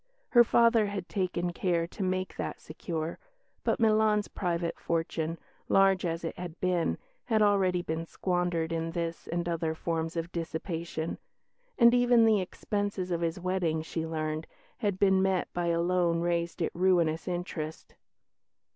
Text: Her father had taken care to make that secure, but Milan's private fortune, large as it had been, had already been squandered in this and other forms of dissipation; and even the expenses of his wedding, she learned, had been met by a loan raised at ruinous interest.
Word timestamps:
Her 0.29 0.43
father 0.43 0.87
had 0.87 1.07
taken 1.07 1.53
care 1.53 1.85
to 1.85 2.01
make 2.01 2.35
that 2.37 2.59
secure, 2.59 3.19
but 3.63 3.79
Milan's 3.79 4.27
private 4.29 4.79
fortune, 4.79 5.37
large 5.69 6.07
as 6.07 6.23
it 6.23 6.35
had 6.39 6.59
been, 6.59 6.97
had 7.25 7.43
already 7.43 7.83
been 7.83 8.07
squandered 8.07 8.71
in 8.73 8.89
this 8.93 9.27
and 9.27 9.47
other 9.47 9.75
forms 9.75 10.15
of 10.17 10.31
dissipation; 10.31 11.19
and 11.77 11.93
even 11.93 12.25
the 12.25 12.41
expenses 12.41 13.11
of 13.11 13.21
his 13.21 13.39
wedding, 13.39 13.83
she 13.83 14.07
learned, 14.07 14.47
had 14.79 14.97
been 14.97 15.21
met 15.21 15.53
by 15.53 15.67
a 15.67 15.79
loan 15.79 16.21
raised 16.21 16.63
at 16.63 16.73
ruinous 16.73 17.27
interest. 17.27 17.93